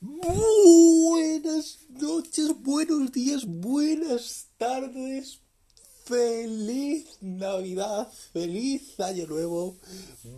Buenas 0.00 1.80
noches, 1.88 2.54
buenos 2.62 3.10
días, 3.10 3.44
buenas 3.44 4.46
tardes. 4.56 5.40
Feliz 6.04 7.18
Navidad, 7.20 8.08
feliz 8.32 8.98
Año 9.00 9.26
Nuevo. 9.26 9.76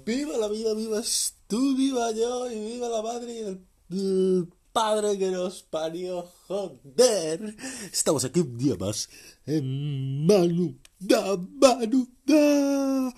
Viva 0.06 0.38
la 0.38 0.48
vida, 0.48 0.72
viva 0.72 1.02
tú, 1.46 1.76
viva 1.76 2.10
yo 2.12 2.50
y 2.50 2.58
viva 2.58 2.88
la 2.88 3.02
madre 3.02 3.34
y 3.34 3.38
el, 3.38 3.66
el 3.90 4.48
padre 4.73 5.18
que 5.18 5.30
nos 5.30 5.62
parió. 5.62 6.22
Joder. 6.48 7.54
Estamos 7.92 8.24
aquí 8.24 8.40
un 8.40 8.56
día 8.56 8.77
más 8.77 9.11
en 9.45 10.24
Manu 10.24 10.79
da 10.98 11.36
Manu 11.36 12.08
da. 12.24 13.14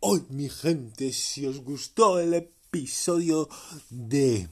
Hoy, 0.00 0.24
mi 0.30 0.48
gente, 0.48 1.12
si 1.12 1.44
os 1.44 1.60
gustó 1.62 2.18
el 2.20 2.32
episodio 2.32 3.50
de 3.90 4.48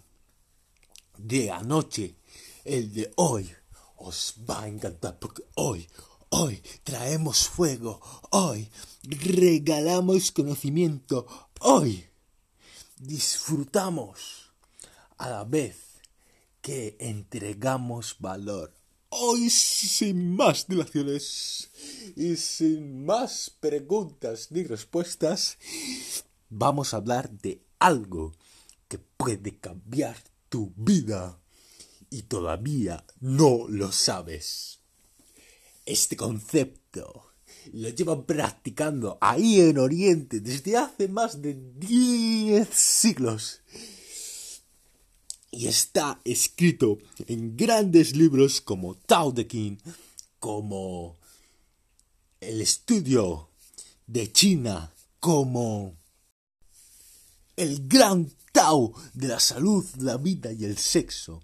de 1.23 1.51
anoche, 1.51 2.17
el 2.65 2.93
de 2.93 3.13
hoy, 3.17 3.51
os 3.97 4.35
va 4.49 4.63
a 4.63 4.69
encantar 4.69 5.19
porque 5.19 5.45
hoy, 5.55 5.89
hoy 6.31 6.61
traemos 6.83 7.49
fuego, 7.49 8.01
hoy 8.31 8.69
regalamos 9.05 10.33
conocimiento, 10.33 11.27
hoy 11.61 12.05
disfrutamos 12.99 14.53
a 15.19 15.29
la 15.29 15.45
vez 15.45 15.77
que 16.61 16.97
entregamos 16.99 18.17
valor. 18.19 18.75
Hoy 19.11 19.51
sin 19.51 20.35
más 20.35 20.67
dilaciones 20.67 21.71
y 22.17 22.37
sin 22.37 23.05
más 23.05 23.51
preguntas 23.61 24.49
ni 24.51 24.65
respuestas, 24.65 25.59
vamos 26.49 26.95
a 26.95 26.97
hablar 26.97 27.31
de 27.31 27.63
algo 27.79 28.35
que 28.89 28.99
puede 28.99 29.59
cambiar 29.59 30.32
tu 30.53 30.71
vida 30.77 31.41
y 32.11 32.25
todavía 32.25 33.07
no 33.21 33.67
lo 33.69 33.91
sabes. 33.91 34.81
Este 35.87 36.15
concepto 36.15 37.33
lo 37.73 37.89
llevan 37.89 38.25
practicando 38.25 39.17
ahí 39.23 39.61
en 39.61 39.79
Oriente 39.79 40.41
desde 40.41 40.77
hace 40.77 41.09
más 41.09 41.41
de 41.41 41.55
10 41.55 42.69
siglos. 42.69 43.61
Y 45.51 45.69
está 45.69 46.21
escrito 46.23 46.99
en 47.27 47.57
grandes 47.57 48.15
libros 48.15 48.61
como 48.61 48.95
Tao 48.95 49.33
de 49.33 49.47
King, 49.47 49.79
como 50.39 51.17
El 52.41 52.61
estudio 52.61 53.49
de 54.07 54.31
China, 54.31 54.93
como 55.19 55.97
el 57.57 57.89
gran 57.89 58.31
De 59.15 59.27
la 59.27 59.41
salud, 59.41 59.85
la 59.99 60.19
vida 60.19 60.53
y 60.53 60.65
el 60.65 60.79
sexo. 60.79 61.43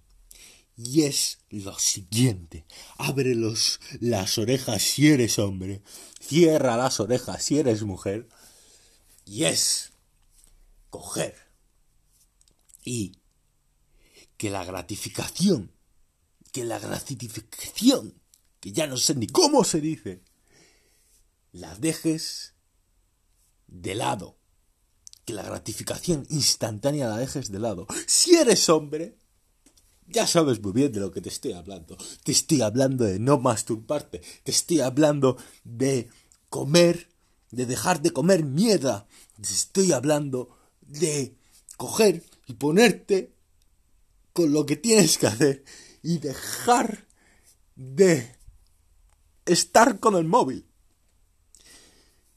Y 0.77 1.03
es 1.03 1.39
lo 1.49 1.77
siguiente. 1.77 2.65
Abre 2.97 3.35
los, 3.35 3.81
las 3.99 4.39
orejas 4.39 4.83
si 4.83 5.09
eres 5.09 5.41
hombre. 5.41 5.83
Cierra 6.21 6.77
las 6.77 7.01
orejas 7.01 7.43
si 7.43 7.59
eres 7.59 7.83
mujer. 7.83 8.29
Y 9.25 9.45
es 9.45 9.91
coger. 10.91 11.35
Y 12.85 13.19
que 14.37 14.51
la 14.51 14.65
gratificación, 14.65 15.73
que 16.53 16.63
la 16.63 16.79
gratificación, 16.79 18.23
que 18.61 18.71
ya 18.71 18.87
no 18.87 18.97
sé 18.97 19.17
ni 19.17 19.27
cómo 19.27 19.65
se 19.65 19.81
dice, 19.81 20.23
la 21.51 21.75
dejes 21.75 22.55
de 23.67 23.97
lado 23.97 24.38
que 25.29 25.35
la 25.35 25.43
gratificación 25.43 26.27
instantánea 26.31 27.07
la 27.07 27.19
dejes 27.19 27.53
de 27.53 27.59
lado. 27.59 27.87
Si 28.07 28.35
eres 28.35 28.67
hombre, 28.71 29.19
ya 30.07 30.27
sabes 30.27 30.59
muy 30.63 30.73
bien 30.73 30.91
de 30.91 31.01
lo 31.01 31.11
que 31.11 31.21
te 31.21 31.29
estoy 31.29 31.53
hablando. 31.53 31.99
Te 32.25 32.33
estoy 32.33 32.63
hablando 32.63 33.05
de 33.05 33.19
no 33.19 33.39
masturbarte. 33.39 34.23
Te 34.43 34.51
estoy 34.51 34.81
hablando 34.81 35.37
de 35.65 36.09
comer, 36.49 37.11
de 37.51 37.67
dejar 37.67 38.01
de 38.01 38.11
comer 38.11 38.43
mierda. 38.43 39.07
Te 39.37 39.53
estoy 39.53 39.93
hablando 39.93 40.49
de 40.81 41.37
coger 41.77 42.25
y 42.47 42.55
ponerte 42.55 43.35
con 44.33 44.51
lo 44.55 44.65
que 44.65 44.77
tienes 44.77 45.19
que 45.19 45.27
hacer 45.27 45.63
y 46.03 46.21
dejar 46.21 47.07
de 47.77 48.35
estar 49.45 50.01
con 50.01 50.17
el 50.17 50.25
móvil. 50.25 50.67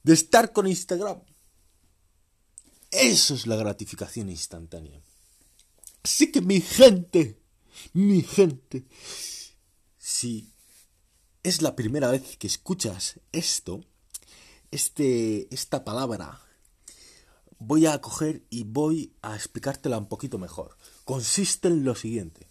De 0.03 0.11
estar 0.11 0.51
con 0.51 0.67
Instagram 0.67 1.21
eso 2.91 3.33
es 3.33 3.47
la 3.47 3.55
gratificación 3.55 4.29
instantánea. 4.29 5.01
Así 6.03 6.31
que 6.31 6.41
mi 6.41 6.59
gente, 6.61 7.39
mi 7.93 8.21
gente, 8.21 8.85
si 9.97 10.51
es 11.43 11.61
la 11.61 11.75
primera 11.75 12.11
vez 12.11 12.37
que 12.37 12.47
escuchas 12.47 13.19
esto, 13.31 13.81
este, 14.71 15.53
esta 15.53 15.83
palabra, 15.83 16.41
voy 17.59 17.85
a 17.85 18.01
coger 18.01 18.43
y 18.49 18.63
voy 18.63 19.13
a 19.21 19.35
explicártela 19.35 19.97
un 19.97 20.07
poquito 20.07 20.37
mejor. 20.37 20.77
Consiste 21.05 21.69
en 21.69 21.85
lo 21.85 21.95
siguiente. 21.95 22.47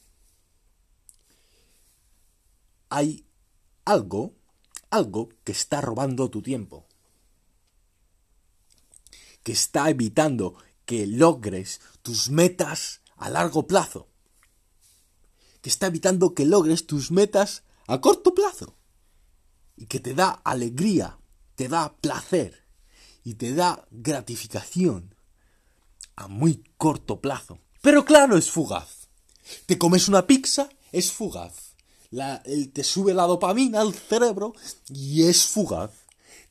Hay 2.88 3.26
algo, 3.84 4.34
algo 4.90 5.28
que 5.44 5.52
está 5.52 5.80
robando 5.80 6.30
tu 6.30 6.42
tiempo 6.42 6.86
está 9.52 9.90
evitando 9.90 10.54
que 10.84 11.06
logres 11.06 11.80
tus 12.02 12.30
metas 12.30 13.00
a 13.16 13.30
largo 13.30 13.66
plazo. 13.66 14.08
Que 15.62 15.68
está 15.68 15.86
evitando 15.86 16.34
que 16.34 16.44
logres 16.44 16.86
tus 16.86 17.10
metas 17.10 17.62
a 17.86 18.00
corto 18.00 18.34
plazo. 18.34 18.76
Y 19.76 19.86
que 19.86 20.00
te 20.00 20.14
da 20.14 20.30
alegría, 20.44 21.18
te 21.54 21.68
da 21.68 21.94
placer 21.96 22.66
y 23.22 23.34
te 23.34 23.54
da 23.54 23.86
gratificación 23.90 25.14
a 26.16 26.28
muy 26.28 26.64
corto 26.76 27.20
plazo. 27.20 27.58
Pero 27.80 28.04
claro, 28.04 28.36
es 28.36 28.50
fugaz. 28.50 29.08
Te 29.66 29.78
comes 29.78 30.08
una 30.08 30.26
pizza, 30.26 30.68
es 30.92 31.12
fugaz. 31.12 31.74
La, 32.10 32.42
te 32.42 32.82
sube 32.82 33.14
la 33.14 33.24
dopamina 33.24 33.80
al 33.80 33.94
cerebro 33.94 34.54
y 34.88 35.22
es 35.22 35.44
fugaz. 35.44 35.92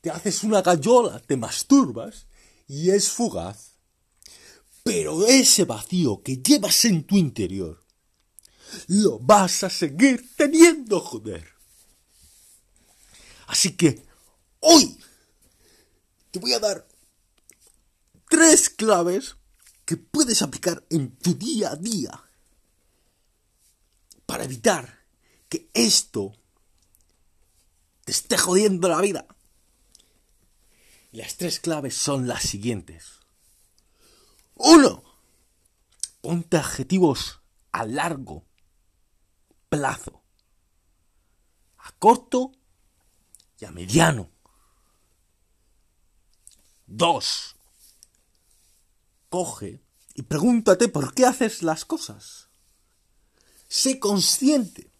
Te 0.00 0.10
haces 0.10 0.42
una 0.44 0.62
gallola, 0.62 1.20
te 1.20 1.36
masturbas 1.36 2.26
y 2.70 2.92
es 2.92 3.10
fugaz. 3.10 3.74
Pero 4.84 5.26
ese 5.26 5.64
vacío 5.64 6.22
que 6.22 6.36
llevas 6.36 6.84
en 6.84 7.04
tu 7.04 7.16
interior, 7.16 7.84
lo 8.86 9.18
vas 9.18 9.64
a 9.64 9.70
seguir 9.70 10.36
teniendo, 10.36 11.00
joder. 11.00 11.44
Así 13.48 13.76
que 13.76 14.04
hoy 14.60 14.96
te 16.30 16.38
voy 16.38 16.52
a 16.52 16.60
dar 16.60 16.86
tres 18.28 18.70
claves 18.70 19.34
que 19.84 19.96
puedes 19.96 20.40
aplicar 20.40 20.86
en 20.90 21.16
tu 21.16 21.34
día 21.34 21.72
a 21.72 21.76
día 21.76 22.24
para 24.26 24.44
evitar 24.44 25.00
que 25.48 25.68
esto 25.74 26.36
te 28.04 28.12
esté 28.12 28.38
jodiendo 28.38 28.88
la 28.88 29.00
vida. 29.00 29.26
Las 31.12 31.36
tres 31.36 31.58
claves 31.58 31.96
son 31.96 32.28
las 32.28 32.42
siguientes. 32.42 33.20
Uno, 34.54 35.02
ponte 36.20 36.56
adjetivos 36.56 37.40
a 37.72 37.84
largo 37.84 38.44
plazo, 39.68 40.22
a 41.78 41.92
corto 41.92 42.52
y 43.58 43.64
a 43.64 43.70
mediano. 43.72 44.30
Dos, 46.86 47.56
coge 49.28 49.82
y 50.14 50.22
pregúntate 50.22 50.88
por 50.88 51.14
qué 51.14 51.26
haces 51.26 51.62
las 51.62 51.84
cosas. 51.84 52.48
Sé 53.68 53.98
consciente. 53.98 54.90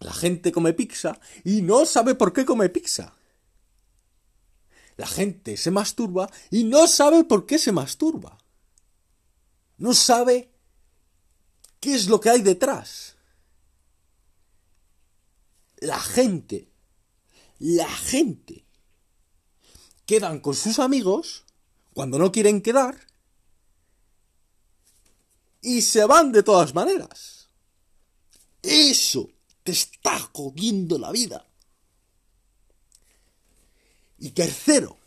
La 0.00 0.12
gente 0.12 0.52
come 0.52 0.72
pizza 0.72 1.20
y 1.44 1.62
no 1.62 1.84
sabe 1.84 2.14
por 2.14 2.32
qué 2.32 2.44
come 2.44 2.68
pizza. 2.68 3.17
La 4.98 5.06
gente 5.06 5.56
se 5.56 5.70
masturba 5.70 6.28
y 6.50 6.64
no 6.64 6.88
sabe 6.88 7.22
por 7.22 7.46
qué 7.46 7.60
se 7.60 7.70
masturba. 7.70 8.36
No 9.76 9.94
sabe 9.94 10.52
qué 11.78 11.94
es 11.94 12.08
lo 12.08 12.20
que 12.20 12.30
hay 12.30 12.42
detrás. 12.42 13.14
La 15.76 16.00
gente, 16.00 16.68
la 17.60 17.88
gente, 17.88 18.66
quedan 20.04 20.40
con 20.40 20.56
sus 20.56 20.80
amigos 20.80 21.44
cuando 21.94 22.18
no 22.18 22.32
quieren 22.32 22.60
quedar 22.60 23.06
y 25.60 25.82
se 25.82 26.04
van 26.06 26.32
de 26.32 26.42
todas 26.42 26.74
maneras. 26.74 27.46
Eso 28.62 29.30
te 29.62 29.70
está 29.70 30.18
jodiendo 30.18 30.98
la 30.98 31.12
vida. 31.12 31.47
Y 34.18 34.30
tercero, 34.30 34.98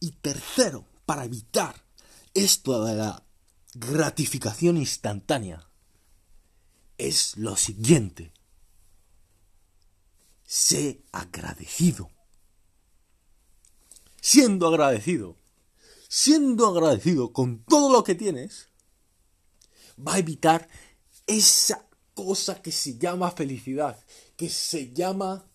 y 0.00 0.12
tercero, 0.12 0.86
para 1.04 1.24
evitar 1.24 1.84
esto 2.34 2.84
de 2.84 2.94
la 2.94 3.24
gratificación 3.74 4.76
instantánea, 4.76 5.68
es 6.98 7.36
lo 7.36 7.56
siguiente. 7.56 8.32
Sé 10.44 11.02
agradecido. 11.12 12.10
Siendo 14.20 14.68
agradecido, 14.68 15.36
siendo 16.08 16.66
agradecido 16.66 17.32
con 17.32 17.64
todo 17.64 17.92
lo 17.92 18.04
que 18.04 18.14
tienes, 18.14 18.68
va 19.98 20.14
a 20.14 20.18
evitar 20.18 20.68
esa 21.26 21.86
cosa 22.14 22.60
que 22.60 22.72
se 22.72 22.98
llama 22.98 23.30
felicidad, 23.30 24.04
que 24.36 24.48
se 24.48 24.92
llama 24.92 25.47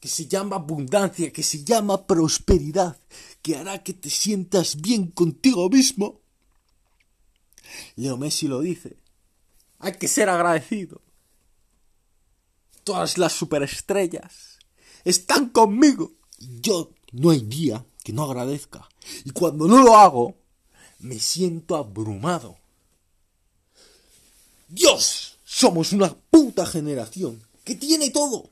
que 0.00 0.08
se 0.08 0.26
llama 0.26 0.56
abundancia, 0.56 1.32
que 1.32 1.42
se 1.42 1.64
llama 1.64 2.06
prosperidad, 2.06 3.00
que 3.42 3.56
hará 3.56 3.82
que 3.82 3.94
te 3.94 4.10
sientas 4.10 4.80
bien 4.80 5.08
contigo 5.10 5.68
mismo. 5.68 6.20
Leo 7.96 8.16
Messi 8.16 8.46
lo 8.46 8.60
dice. 8.60 8.96
Hay 9.78 9.92
que 9.92 10.08
ser 10.08 10.28
agradecido. 10.28 11.00
Todas 12.84 13.18
las 13.18 13.32
superestrellas 13.32 14.58
están 15.04 15.50
conmigo. 15.50 16.12
Yo 16.38 16.92
no 17.12 17.30
hay 17.30 17.40
día 17.40 17.84
que 18.02 18.12
no 18.12 18.24
agradezca. 18.24 18.88
Y 19.24 19.30
cuando 19.30 19.66
no 19.66 19.82
lo 19.82 19.96
hago, 19.96 20.36
me 21.00 21.18
siento 21.18 21.76
abrumado. 21.76 22.58
Dios, 24.68 25.38
somos 25.44 25.92
una 25.92 26.14
puta 26.14 26.66
generación 26.66 27.42
que 27.64 27.74
tiene 27.74 28.10
todo. 28.10 28.50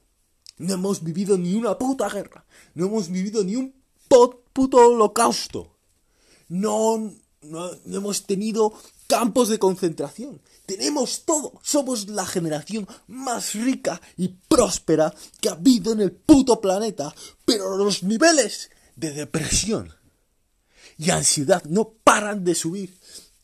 No 0.58 0.74
hemos 0.74 1.02
vivido 1.02 1.36
ni 1.36 1.54
una 1.54 1.76
puta 1.76 2.08
guerra. 2.08 2.44
No 2.74 2.86
hemos 2.86 3.10
vivido 3.10 3.44
ni 3.44 3.56
un 3.56 3.74
puto 4.52 4.76
holocausto. 4.78 5.76
No, 6.48 7.12
no, 7.42 7.70
hemos 7.86 8.26
tenido 8.26 8.72
campos 9.06 9.48
de 9.48 9.58
concentración. 9.58 10.40
Tenemos 10.64 11.24
todo. 11.24 11.60
Somos 11.62 12.08
la 12.08 12.26
generación 12.26 12.88
más 13.06 13.54
rica 13.54 14.00
y 14.16 14.28
próspera 14.28 15.14
que 15.40 15.48
ha 15.48 15.52
habido 15.52 15.92
en 15.92 16.00
el 16.00 16.12
puto 16.12 16.60
planeta. 16.60 17.14
Pero 17.44 17.76
los 17.76 18.02
niveles 18.02 18.70
de 18.96 19.12
depresión 19.12 19.92
y 20.98 21.10
ansiedad 21.10 21.62
no 21.64 21.90
paran 22.02 22.44
de 22.44 22.54
subir. 22.54 22.98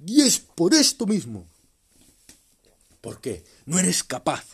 Y 0.04 0.22
es 0.22 0.40
por 0.40 0.74
esto 0.74 1.06
mismo. 1.06 1.46
Porque 3.00 3.44
no 3.66 3.78
eres 3.78 4.02
capaz 4.02 4.44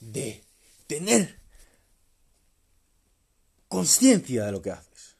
de 0.00 0.42
tener 0.86 1.33
conciencia 3.84 4.46
de 4.46 4.52
lo 4.52 4.62
que 4.62 4.70
haces. 4.70 5.16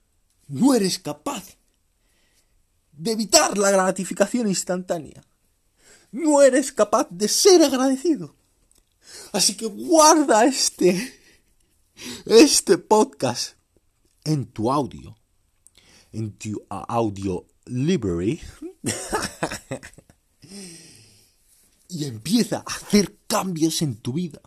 No 0.48 0.74
eres 0.74 0.98
capaz 0.98 1.58
de 2.92 3.12
evitar 3.12 3.58
la 3.58 3.70
gratificación 3.70 4.48
instantánea. 4.48 5.22
No 6.10 6.40
eres 6.40 6.72
capaz 6.72 7.06
de 7.10 7.28
ser 7.28 7.62
agradecido. 7.62 8.34
Así 9.32 9.54
que 9.54 9.66
guarda 9.66 10.46
este 10.46 11.20
este 12.24 12.78
podcast 12.78 13.58
en 14.24 14.46
tu 14.46 14.72
audio, 14.72 15.14
en 16.12 16.32
tu 16.32 16.66
audio 16.70 17.46
library 17.66 18.40
y 21.88 22.06
empieza 22.06 22.64
a 22.66 22.74
hacer 22.76 23.18
cambios 23.26 23.82
en 23.82 23.96
tu 23.96 24.14
vida 24.14 24.40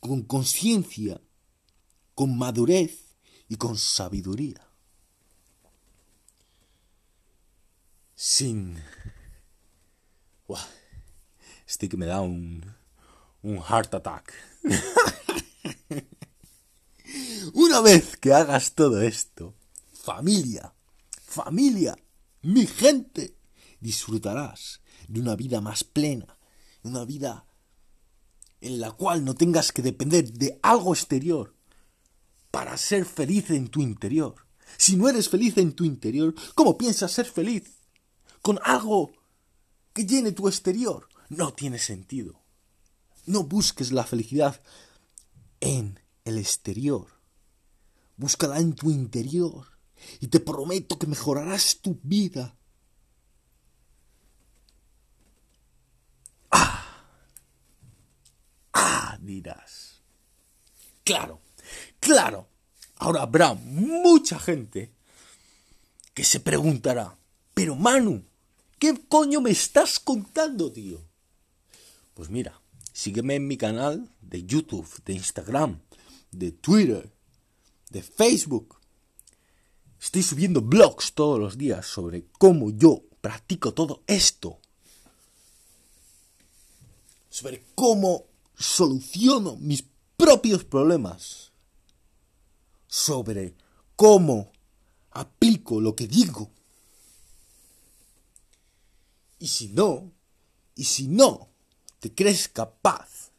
con 0.00 0.22
conciencia 0.22 1.20
con 2.14 2.36
madurez 2.36 3.16
y 3.48 3.56
con 3.56 3.76
sabiduría. 3.76 4.66
Sin... 8.14 8.82
Uah, 10.46 10.66
este 11.66 11.88
que 11.88 11.96
me 11.96 12.06
da 12.06 12.20
un, 12.20 12.74
un 13.42 13.62
heart 13.62 13.94
attack. 13.94 14.34
Una 17.54 17.80
vez 17.80 18.16
que 18.16 18.32
hagas 18.32 18.74
todo 18.74 19.00
esto, 19.02 19.54
familia, 19.92 20.74
familia, 21.22 21.96
mi 22.42 22.66
gente, 22.66 23.36
disfrutarás 23.80 24.80
de 25.08 25.20
una 25.20 25.36
vida 25.36 25.60
más 25.60 25.84
plena, 25.84 26.38
una 26.82 27.04
vida 27.04 27.46
en 28.60 28.80
la 28.80 28.92
cual 28.92 29.24
no 29.24 29.34
tengas 29.34 29.72
que 29.72 29.82
depender 29.82 30.32
de 30.32 30.58
algo 30.62 30.94
exterior 30.94 31.56
para 32.50 32.76
ser 32.76 33.04
feliz 33.04 33.50
en 33.50 33.68
tu 33.68 33.80
interior. 33.80 34.34
Si 34.76 34.96
no 34.96 35.08
eres 35.08 35.28
feliz 35.28 35.56
en 35.58 35.72
tu 35.72 35.84
interior, 35.84 36.34
¿cómo 36.54 36.76
piensas 36.76 37.12
ser 37.12 37.26
feliz? 37.26 37.78
Con 38.42 38.58
algo 38.64 39.12
que 39.92 40.04
llene 40.04 40.32
tu 40.32 40.48
exterior. 40.48 41.08
No 41.28 41.52
tiene 41.52 41.78
sentido. 41.78 42.42
No 43.26 43.44
busques 43.44 43.92
la 43.92 44.04
felicidad 44.04 44.60
en 45.60 46.00
el 46.24 46.38
exterior. 46.38 47.06
Búscala 48.16 48.58
en 48.58 48.74
tu 48.74 48.90
interior. 48.90 49.66
Y 50.20 50.28
te 50.28 50.40
prometo 50.40 50.98
que 50.98 51.06
mejorarás 51.06 51.80
tu 51.80 52.00
vida. 52.02 52.56
Ah. 56.50 57.04
Ah, 58.72 59.18
dirás. 59.20 60.02
Claro 61.04 61.40
Claro, 62.00 62.48
ahora 62.96 63.22
habrá 63.22 63.54
mucha 63.54 64.38
gente 64.38 64.90
que 66.14 66.24
se 66.24 66.40
preguntará, 66.40 67.16
pero 67.54 67.76
Manu, 67.76 68.24
¿qué 68.78 68.98
coño 69.06 69.42
me 69.42 69.50
estás 69.50 70.00
contando, 70.00 70.72
tío? 70.72 70.98
Pues 72.14 72.30
mira, 72.30 72.58
sígueme 72.92 73.36
en 73.36 73.46
mi 73.46 73.58
canal 73.58 74.10
de 74.22 74.44
YouTube, 74.44 74.88
de 75.04 75.12
Instagram, 75.12 75.78
de 76.32 76.52
Twitter, 76.52 77.12
de 77.90 78.02
Facebook. 78.02 78.76
Estoy 80.00 80.22
subiendo 80.22 80.62
blogs 80.62 81.12
todos 81.12 81.38
los 81.38 81.58
días 81.58 81.86
sobre 81.86 82.24
cómo 82.38 82.70
yo 82.70 83.02
practico 83.20 83.74
todo 83.74 84.02
esto. 84.06 84.58
Sobre 87.28 87.62
cómo 87.74 88.24
soluciono 88.56 89.56
mis 89.56 89.84
propios 90.16 90.64
problemas 90.64 91.49
sobre 92.90 93.54
cómo 93.94 94.52
aplico 95.12 95.80
lo 95.80 95.94
que 95.94 96.06
digo. 96.06 96.50
Y 99.38 99.46
si 99.46 99.68
no, 99.68 100.12
y 100.74 100.84
si 100.84 101.06
no 101.06 101.48
te 102.00 102.12
crees 102.12 102.48
capaz, 102.48 103.30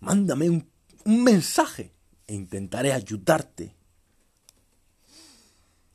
mándame 0.00 0.50
un, 0.50 0.68
mensaje 1.04 1.94
e 2.26 2.34
intentaré 2.34 2.92
ayudarte. 2.92 3.74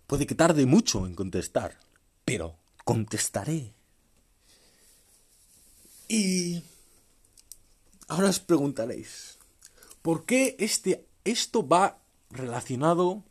Puede 0.07 0.25
que 0.25 0.33
tarde 0.33 0.65
mucho 0.65 1.05
en 1.05 1.13
contestar, 1.13 1.77
pero 2.25 2.57
contestaré. 2.83 3.75
Y 6.07 6.63
ahora 8.07 8.29
os 8.29 8.39
preguntaréis, 8.39 9.37
¿por 10.01 10.25
qué 10.25 10.55
este 10.57 11.05
esto 11.23 11.67
va 11.67 11.99
relacionado 12.29 13.23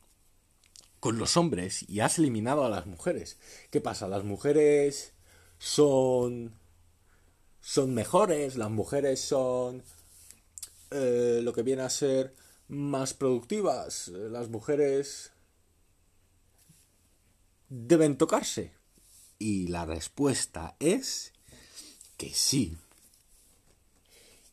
con 1.00 1.18
los 1.18 1.36
hombres 1.36 1.88
y 1.88 2.00
has 2.00 2.18
eliminado 2.18 2.64
a 2.64 2.68
las 2.68 2.86
mujeres. 2.86 3.38
¿Qué 3.70 3.80
pasa? 3.80 4.06
Las 4.08 4.24
mujeres 4.24 5.14
son 5.58 6.54
son 7.60 7.94
mejores, 7.94 8.56
las 8.56 8.70
mujeres 8.70 9.20
son 9.20 9.84
eh, 10.90 11.40
lo 11.42 11.52
que 11.52 11.62
viene 11.62 11.82
a 11.82 11.90
ser 11.90 12.34
más 12.68 13.14
productivas, 13.14 14.08
las 14.08 14.48
mujeres 14.48 15.32
deben 17.68 18.18
tocarse. 18.18 18.72
Y 19.38 19.68
la 19.68 19.86
respuesta 19.86 20.76
es 20.78 21.32
que 22.16 22.32
sí. 22.32 22.76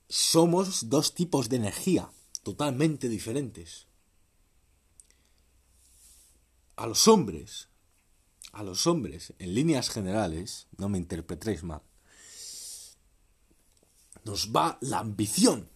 Somos 0.07 0.89
dos 0.89 1.13
tipos 1.13 1.49
de 1.49 1.57
energía 1.57 2.09
totalmente 2.43 3.09
diferentes. 3.09 3.87
A 6.75 6.87
los 6.87 7.07
hombres, 7.07 7.67
a 8.53 8.63
los 8.63 8.87
hombres, 8.87 9.33
en 9.39 9.53
líneas 9.53 9.89
generales, 9.89 10.67
no 10.77 10.89
me 10.89 10.97
interpretéis 10.97 11.63
mal, 11.63 11.81
nos 14.23 14.51
va 14.51 14.77
la 14.81 14.99
ambición. 14.99 15.69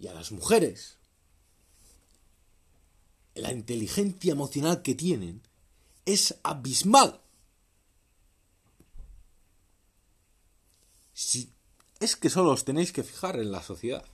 Y 0.00 0.06
a 0.06 0.14
las 0.14 0.30
mujeres, 0.30 0.98
la 3.34 3.52
inteligencia 3.52 4.32
emocional 4.32 4.82
que 4.82 4.94
tienen 4.94 5.42
es 6.04 6.36
abismal. 6.42 7.20
Si 11.12 11.52
es 12.00 12.16
que 12.16 12.30
solo 12.30 12.50
os 12.52 12.64
tenéis 12.64 12.92
que 12.92 13.02
fijar 13.02 13.38
en 13.38 13.50
la 13.50 13.62
sociedad. 13.62 14.04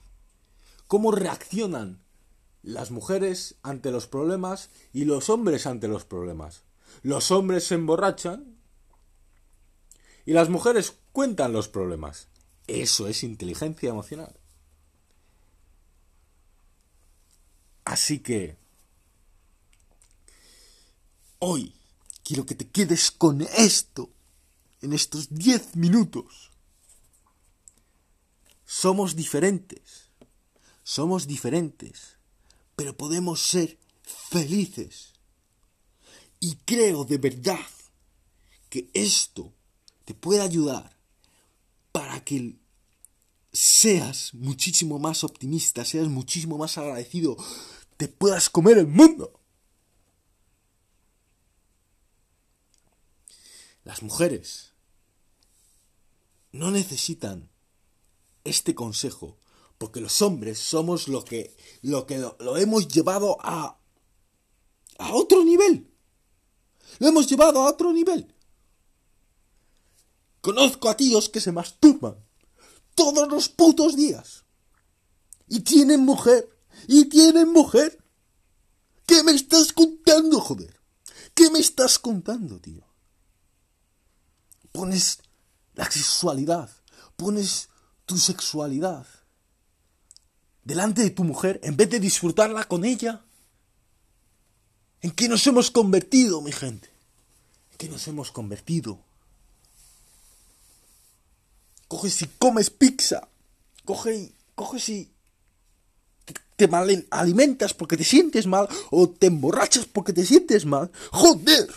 ¿Cómo 0.86 1.12
reaccionan 1.12 2.00
las 2.62 2.90
mujeres 2.90 3.56
ante 3.62 3.90
los 3.90 4.06
problemas 4.06 4.70
y 4.92 5.04
los 5.04 5.28
hombres 5.28 5.66
ante 5.66 5.88
los 5.88 6.04
problemas? 6.04 6.62
Los 7.02 7.30
hombres 7.30 7.66
se 7.66 7.74
emborrachan 7.74 8.56
Y 10.26 10.32
las 10.32 10.48
mujeres 10.48 10.94
cuentan 11.12 11.52
los 11.52 11.68
problemas. 11.68 12.28
Eso 12.66 13.08
es 13.08 13.22
inteligencia 13.22 13.90
emocional. 13.90 14.34
Así 17.84 18.20
que 18.20 18.56
hoy 21.40 21.74
quiero 22.22 22.46
que 22.46 22.54
te 22.54 22.68
quedes 22.70 23.10
con 23.10 23.42
esto 23.42 24.08
en 24.80 24.94
estos 24.94 25.28
10 25.28 25.76
minutos. 25.76 26.53
Somos 28.64 29.16
diferentes. 29.16 30.10
Somos 30.82 31.26
diferentes. 31.26 32.16
Pero 32.76 32.96
podemos 32.96 33.40
ser 33.42 33.78
felices. 34.02 35.12
Y 36.40 36.56
creo 36.56 37.04
de 37.04 37.18
verdad 37.18 37.66
que 38.68 38.90
esto 38.92 39.52
te 40.04 40.14
puede 40.14 40.40
ayudar 40.40 40.94
para 41.92 42.22
que 42.24 42.56
seas 43.52 44.34
muchísimo 44.34 44.98
más 44.98 45.22
optimista, 45.22 45.84
seas 45.84 46.08
muchísimo 46.08 46.58
más 46.58 46.76
agradecido, 46.76 47.36
te 47.96 48.08
puedas 48.08 48.50
comer 48.50 48.78
el 48.78 48.88
mundo. 48.88 49.40
Las 53.84 54.02
mujeres 54.02 54.72
no 56.50 56.70
necesitan 56.70 57.48
este 58.44 58.74
consejo 58.74 59.38
porque 59.78 60.00
los 60.00 60.22
hombres 60.22 60.58
somos 60.58 61.08
lo 61.08 61.24
que 61.24 61.56
lo 61.82 62.06
que 62.06 62.18
lo, 62.18 62.56
hemos 62.56 62.88
llevado 62.88 63.36
a 63.40 63.78
a 64.98 65.12
otro 65.12 65.44
nivel. 65.44 65.90
Lo 67.00 67.08
hemos 67.08 67.28
llevado 67.28 67.60
a 67.60 67.68
otro 67.68 67.92
nivel. 67.92 68.32
Conozco 70.40 70.88
a 70.88 70.96
tíos 70.96 71.28
que 71.28 71.40
se 71.40 71.52
masturban 71.52 72.16
todos 72.94 73.28
los 73.28 73.48
putos 73.48 73.96
días. 73.96 74.44
Y 75.48 75.60
tienen 75.60 76.00
mujer. 76.00 76.48
Y 76.86 77.06
tienen 77.06 77.52
mujer. 77.52 77.98
¿Qué 79.06 79.22
me 79.24 79.32
estás 79.32 79.72
contando, 79.72 80.40
joder? 80.40 80.80
¿Qué 81.34 81.50
me 81.50 81.58
estás 81.58 81.98
contando, 81.98 82.60
tío? 82.60 82.86
Pones 84.70 85.18
la 85.74 85.90
sexualidad, 85.90 86.70
pones 87.16 87.68
tu 88.06 88.18
sexualidad 88.18 89.06
delante 90.64 91.02
de 91.02 91.10
tu 91.10 91.24
mujer 91.24 91.60
en 91.62 91.76
vez 91.76 91.90
de 91.90 92.00
disfrutarla 92.00 92.64
con 92.64 92.84
ella. 92.84 93.24
¿En 95.02 95.10
qué 95.10 95.28
nos 95.28 95.46
hemos 95.46 95.70
convertido, 95.70 96.40
mi 96.40 96.52
gente? 96.52 96.88
¿En 97.72 97.78
qué 97.78 97.88
nos 97.88 98.08
hemos 98.08 98.32
convertido? 98.32 98.98
Coges 101.88 102.22
y 102.22 102.26
comes 102.26 102.70
pizza. 102.70 103.28
Coge 103.84 104.16
y, 104.16 104.34
coges 104.54 104.88
y 104.88 105.10
te 106.56 106.68
mal 106.68 107.06
alimentas 107.10 107.74
porque 107.74 107.96
te 107.96 108.04
sientes 108.04 108.46
mal 108.46 108.68
o 108.90 109.08
te 109.10 109.26
emborrachas 109.26 109.86
porque 109.86 110.12
te 110.12 110.24
sientes 110.24 110.64
mal. 110.64 110.90
¡Joder! 111.12 111.68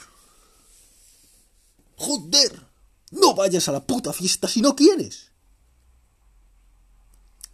¡Joder! 1.98 2.68
No 3.12 3.34
vayas 3.34 3.68
a 3.68 3.72
la 3.72 3.86
puta 3.86 4.14
fiesta 4.14 4.48
si 4.48 4.62
no 4.62 4.76
quieres. 4.76 5.32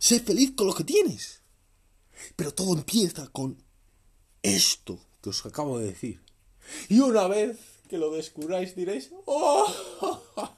Sé 0.04 0.20
feliz 0.20 0.52
con 0.52 0.68
lo 0.68 0.76
que 0.76 0.84
tienes. 0.84 1.40
Pero 2.36 2.54
todo 2.54 2.74
empieza 2.74 3.26
con 3.28 3.64
esto 4.42 5.00
que 5.22 5.30
os 5.30 5.46
acabo 5.46 5.80
de 5.80 5.86
decir. 5.86 6.22
Y 6.90 7.00
una 7.00 7.30
vez 7.30 7.58
que 7.88 7.98
lo 7.98 8.12
descubráis 8.12 8.76
diréis, 8.76 9.12
¡Oh! 9.26 9.66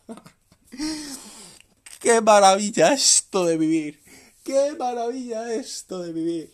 ¡Qué 2.00 2.22
maravilla 2.22 2.92
esto 2.94 3.46
de 3.46 3.60
vivir! 3.60 4.02
¡Qué 4.44 4.76
maravilla 4.80 5.54
esto 5.54 6.00
de 6.00 6.12
vivir! 6.12 6.52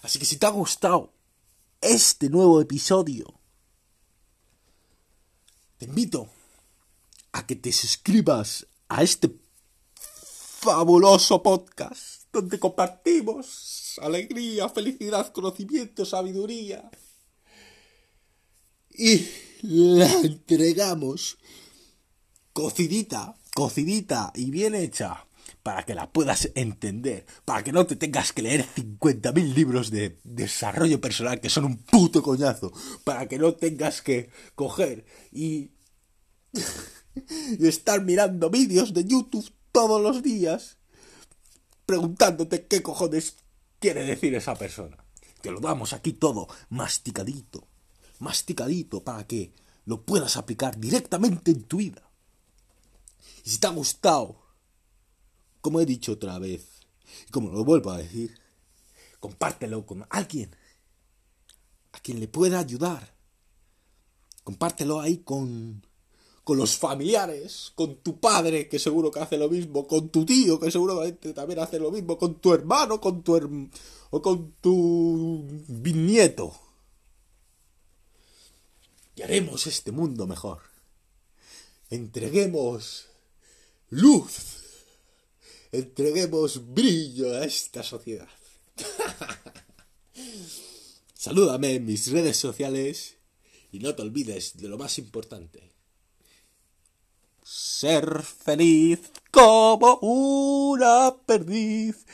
Así 0.00 0.18
que 0.18 0.24
si 0.24 0.38
te 0.38 0.46
ha 0.46 0.50
gustado 0.50 1.12
este 1.82 2.30
nuevo 2.30 2.58
episodio, 2.58 3.38
te 5.76 5.84
invito 5.84 6.30
a 7.32 7.46
que 7.46 7.54
te 7.54 7.70
suscribas 7.70 8.66
a 8.88 9.02
este 9.02 9.28
fabuloso 10.66 11.40
podcast 11.44 12.24
donde 12.32 12.58
compartimos 12.58 14.00
alegría, 14.02 14.68
felicidad, 14.68 15.32
conocimiento, 15.32 16.04
sabiduría. 16.04 16.90
Y 18.90 19.28
la 19.62 20.10
entregamos 20.12 21.38
cocidita, 22.52 23.36
cocidita 23.54 24.32
y 24.34 24.50
bien 24.50 24.74
hecha 24.74 25.28
para 25.62 25.84
que 25.84 25.94
la 25.94 26.10
puedas 26.10 26.50
entender, 26.56 27.26
para 27.44 27.62
que 27.62 27.70
no 27.70 27.86
te 27.86 27.94
tengas 27.94 28.32
que 28.32 28.42
leer 28.42 28.66
50.000 28.74 29.54
libros 29.54 29.92
de 29.92 30.18
desarrollo 30.24 31.00
personal 31.00 31.40
que 31.40 31.48
son 31.48 31.64
un 31.64 31.76
puto 31.76 32.24
coñazo, 32.24 32.72
para 33.04 33.28
que 33.28 33.38
no 33.38 33.54
tengas 33.54 34.02
que 34.02 34.30
coger 34.56 35.04
y, 35.30 35.70
y 37.60 37.68
estar 37.68 38.02
mirando 38.02 38.50
vídeos 38.50 38.92
de 38.92 39.04
YouTube 39.04 39.55
todos 39.76 40.00
los 40.00 40.22
días 40.22 40.78
preguntándote 41.84 42.66
qué 42.66 42.82
cojones 42.82 43.36
quiere 43.78 44.04
decir 44.04 44.34
esa 44.34 44.54
persona. 44.54 44.96
Te 45.42 45.50
lo 45.50 45.60
damos 45.60 45.92
aquí 45.92 46.14
todo 46.14 46.48
masticadito, 46.70 47.68
masticadito 48.18 49.04
para 49.04 49.26
que 49.26 49.52
lo 49.84 50.02
puedas 50.06 50.38
aplicar 50.38 50.80
directamente 50.80 51.50
en 51.50 51.64
tu 51.64 51.76
vida. 51.76 52.10
Y 53.44 53.50
si 53.50 53.58
te 53.58 53.66
ha 53.66 53.70
gustado, 53.70 54.40
como 55.60 55.78
he 55.78 55.84
dicho 55.84 56.12
otra 56.12 56.38
vez, 56.38 56.80
y 57.28 57.30
como 57.30 57.50
lo 57.50 57.62
vuelvo 57.62 57.90
a 57.90 57.98
decir, 57.98 58.40
compártelo 59.20 59.84
con 59.84 60.06
alguien 60.08 60.56
a 61.92 62.00
quien 62.00 62.18
le 62.18 62.28
pueda 62.28 62.60
ayudar. 62.60 63.14
Compártelo 64.42 65.02
ahí 65.02 65.18
con 65.18 65.85
con 66.46 66.58
los 66.58 66.78
familiares, 66.78 67.72
con 67.74 67.96
tu 67.96 68.20
padre, 68.20 68.68
que 68.68 68.78
seguro 68.78 69.10
que 69.10 69.18
hace 69.18 69.36
lo 69.36 69.48
mismo, 69.48 69.84
con 69.84 70.10
tu 70.10 70.24
tío, 70.24 70.60
que 70.60 70.70
seguramente 70.70 71.32
también 71.32 71.58
hace 71.58 71.80
lo 71.80 71.90
mismo, 71.90 72.16
con 72.16 72.36
tu 72.36 72.54
hermano, 72.54 73.00
con 73.00 73.24
tu 73.24 73.68
o 74.10 74.22
con 74.22 74.52
tu 74.60 75.44
bisnieto. 75.66 76.54
Y 79.16 79.22
haremos 79.22 79.66
este 79.66 79.90
mundo 79.90 80.28
mejor. 80.28 80.60
Entreguemos 81.90 83.08
luz. 83.90 84.32
Entreguemos 85.72 86.72
brillo 86.72 87.34
a 87.34 87.44
esta 87.44 87.82
sociedad. 87.82 88.28
Salúdame 91.12 91.74
en 91.74 91.86
mis 91.86 92.08
redes 92.12 92.36
sociales 92.36 93.16
y 93.72 93.80
no 93.80 93.96
te 93.96 94.02
olvides 94.02 94.56
de 94.58 94.68
lo 94.68 94.78
más 94.78 94.96
importante 95.00 95.74
ser 97.46 98.24
feliz 98.24 99.12
como 99.30 99.98
una 100.00 101.14
perdiz. 101.24 102.04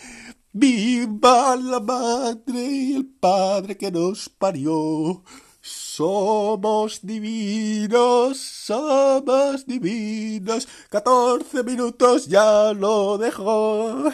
Viva 0.53 1.57
la 1.57 1.81
madre 1.81 2.61
y 2.61 2.93
el 2.97 3.07
padre 3.07 3.79
que 3.79 3.91
nos 3.91 4.29
parió. 4.29 5.25
Somos 5.63 7.01
divinos, 7.01 8.37
somos 8.37 9.67
divinos. 9.67 10.69
Catorce 10.91 11.63
minutos 11.63 12.27
ya 12.27 12.75
lo 12.75 13.17
dejó. 13.17 14.11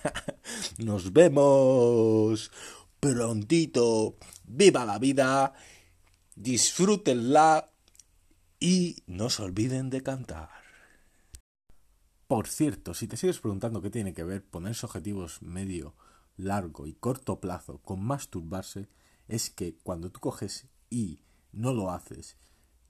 Nos 0.78 1.12
vemos 1.12 2.50
prontito. 2.98 4.16
Viva 4.44 4.84
la 4.84 4.98
vida. 4.98 5.52
Disfrútenla 6.34 7.71
y 8.62 9.02
no 9.08 9.28
se 9.28 9.42
olviden 9.42 9.90
de 9.90 10.04
cantar. 10.04 10.48
Por 12.28 12.46
cierto, 12.46 12.94
si 12.94 13.08
te 13.08 13.16
sigues 13.16 13.40
preguntando 13.40 13.82
qué 13.82 13.90
tiene 13.90 14.14
que 14.14 14.22
ver 14.22 14.48
ponerse 14.48 14.86
objetivos 14.86 15.42
medio, 15.42 15.96
largo 16.36 16.86
y 16.86 16.94
corto 16.94 17.40
plazo 17.40 17.78
con 17.78 18.04
masturbarse, 18.04 18.88
es 19.26 19.50
que 19.50 19.78
cuando 19.78 20.12
tú 20.12 20.20
coges 20.20 20.68
y 20.90 21.24
no 21.50 21.74
lo 21.74 21.90
haces, 21.90 22.36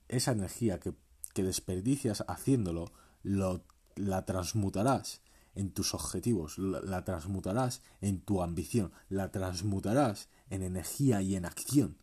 esa 0.09 0.33
energía 0.33 0.79
que, 0.79 0.93
desperdicias 1.33 2.23
haciéndolo, 2.27 2.93
lo, 3.23 3.65
la 3.95 4.25
transmutarás 4.25 5.23
en 5.55 5.71
tus 5.71 5.95
objetivos, 5.95 6.59
la, 6.59 6.81
la 6.81 7.03
transmutarás 7.03 7.81
en 7.99 8.21
tu 8.21 8.43
ambición, 8.43 8.91
la 9.09 9.31
transmutarás 9.31 10.29
en 10.51 10.61
energía 10.61 11.23
y 11.23 11.35
en 11.35 11.45
acción. 11.45 11.97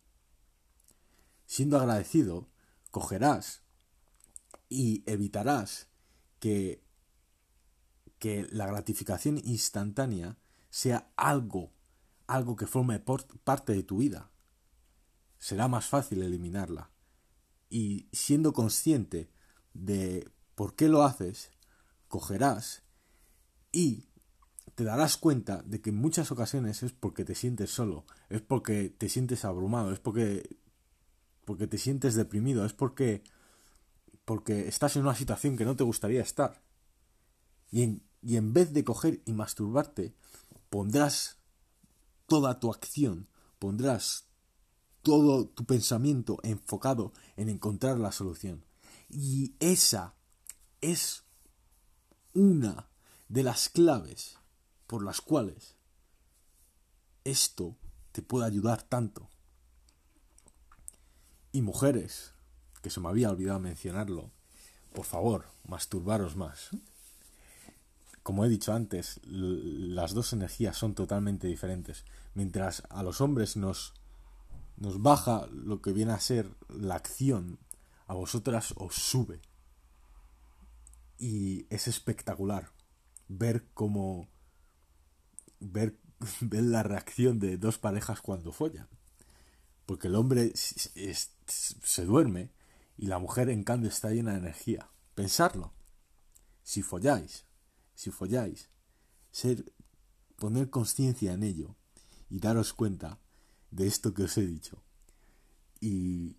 Siendo 1.45 1.79
agradecido, 1.79 2.49
cogerás 2.91 3.60
y 4.71 5.03
evitarás 5.05 5.89
que, 6.39 6.81
que 8.19 8.47
la 8.51 8.65
gratificación 8.67 9.37
instantánea 9.43 10.37
sea 10.69 11.11
algo, 11.17 11.73
algo 12.25 12.55
que 12.55 12.67
forme 12.67 12.99
parte 12.99 13.73
de 13.73 13.83
tu 13.83 13.97
vida. 13.97 14.31
Será 15.37 15.67
más 15.67 15.87
fácil 15.87 16.23
eliminarla. 16.23 16.89
Y 17.69 18.07
siendo 18.13 18.53
consciente, 18.53 19.29
de 19.73 20.31
por 20.55 20.75
qué 20.75 20.87
lo 20.87 21.03
haces, 21.03 21.51
cogerás 22.07 22.83
y 23.73 24.07
te 24.75 24.85
darás 24.85 25.17
cuenta 25.17 25.63
de 25.63 25.81
que 25.81 25.89
en 25.89 25.97
muchas 25.97 26.31
ocasiones 26.31 26.81
es 26.83 26.93
porque 26.93 27.25
te 27.25 27.35
sientes 27.35 27.71
solo, 27.71 28.05
es 28.29 28.41
porque 28.41 28.89
te 28.89 29.09
sientes 29.09 29.43
abrumado, 29.43 29.91
es 29.91 29.99
porque 29.99 30.57
porque 31.43 31.67
te 31.67 31.77
sientes 31.77 32.15
deprimido, 32.15 32.65
es 32.65 32.73
porque 32.73 33.23
porque 34.25 34.67
estás 34.67 34.95
en 34.95 35.03
una 35.03 35.15
situación 35.15 35.57
que 35.57 35.65
no 35.65 35.75
te 35.75 35.83
gustaría 35.83 36.21
estar. 36.21 36.61
Y 37.71 37.83
en, 37.83 38.03
y 38.21 38.37
en 38.37 38.53
vez 38.53 38.73
de 38.73 38.83
coger 38.83 39.21
y 39.25 39.33
masturbarte, 39.33 40.13
pondrás 40.69 41.37
toda 42.27 42.59
tu 42.59 42.71
acción, 42.71 43.27
pondrás 43.59 44.25
todo 45.01 45.47
tu 45.47 45.65
pensamiento 45.65 46.39
enfocado 46.43 47.13
en 47.35 47.49
encontrar 47.49 47.97
la 47.97 48.11
solución. 48.11 48.63
Y 49.09 49.55
esa 49.59 50.15
es 50.79 51.23
una 52.33 52.89
de 53.27 53.43
las 53.43 53.69
claves 53.69 54.37
por 54.87 55.03
las 55.03 55.21
cuales 55.21 55.75
esto 57.23 57.77
te 58.11 58.21
puede 58.21 58.45
ayudar 58.45 58.83
tanto. 58.83 59.29
Y 61.51 61.61
mujeres, 61.61 62.33
que 62.81 62.89
se 62.89 62.99
me 62.99 63.09
había 63.09 63.29
olvidado 63.29 63.59
mencionarlo, 63.59 64.31
por 64.93 65.05
favor, 65.05 65.45
masturbaros 65.67 66.35
más. 66.35 66.69
Como 68.23 68.45
he 68.45 68.49
dicho 68.49 68.73
antes, 68.73 69.19
las 69.23 70.13
dos 70.13 70.33
energías 70.33 70.77
son 70.77 70.93
totalmente 70.93 71.47
diferentes. 71.47 72.05
Mientras 72.35 72.83
a 72.89 73.03
los 73.03 73.21
hombres 73.21 73.57
nos, 73.57 73.93
nos 74.77 75.01
baja 75.01 75.47
lo 75.47 75.81
que 75.81 75.91
viene 75.91 76.11
a 76.11 76.19
ser 76.19 76.49
la 76.69 76.95
acción, 76.95 77.59
a 78.07 78.13
vosotras 78.13 78.73
os 78.77 78.95
sube. 78.95 79.41
Y 81.17 81.65
es 81.69 81.87
espectacular 81.87 82.71
ver 83.27 83.65
cómo 83.73 84.27
ver, 85.59 85.97
ver 86.41 86.63
la 86.63 86.83
reacción 86.83 87.39
de 87.39 87.57
dos 87.57 87.77
parejas 87.77 88.21
cuando 88.21 88.51
follan. 88.51 88.87
Porque 89.85 90.07
el 90.07 90.15
hombre 90.15 90.51
se 90.55 92.05
duerme 92.05 92.51
y 93.01 93.07
la 93.07 93.17
mujer 93.17 93.49
en 93.49 93.63
cambio 93.63 93.89
está 93.89 94.11
llena 94.11 94.33
de 94.33 94.37
energía. 94.37 94.91
Pensarlo. 95.15 95.73
Si 96.61 96.83
folláis, 96.83 97.47
si 97.95 98.11
folláis, 98.11 98.69
ser, 99.31 99.73
poner 100.35 100.69
conciencia 100.69 101.33
en 101.33 101.41
ello 101.41 101.75
y 102.29 102.39
daros 102.39 102.73
cuenta 102.73 103.19
de 103.71 103.87
esto 103.87 104.13
que 104.13 104.25
os 104.25 104.37
he 104.37 104.45
dicho. 104.45 104.83
Y 105.79 106.37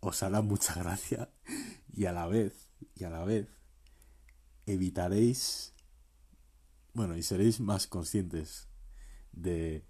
os 0.00 0.24
hará 0.24 0.42
mucha 0.42 0.74
gracia 0.74 1.32
y 1.92 2.06
a 2.06 2.12
la 2.12 2.26
vez, 2.26 2.72
y 2.96 3.04
a 3.04 3.10
la 3.10 3.24
vez, 3.24 3.46
evitaréis, 4.66 5.72
bueno, 6.94 7.16
y 7.16 7.22
seréis 7.22 7.60
más 7.60 7.86
conscientes 7.86 8.66
de 9.30 9.86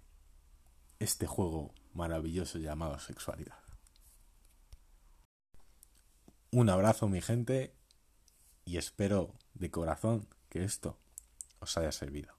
este 0.99 1.25
juego 1.25 1.73
maravilloso 1.91 2.59
llamado 2.59 2.99
sexualidad. 2.99 3.62
Un 6.53 6.69
abrazo 6.69 7.07
mi 7.07 7.19
gente 7.19 7.73
y 8.63 8.77
espero 8.77 9.33
de 9.55 9.71
corazón 9.71 10.27
que 10.49 10.63
esto 10.63 10.99
os 11.57 11.75
haya 11.79 11.91
servido. 11.91 12.32